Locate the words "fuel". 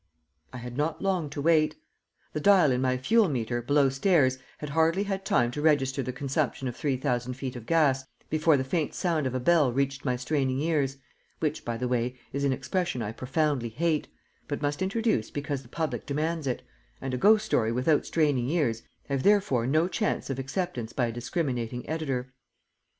2.97-3.29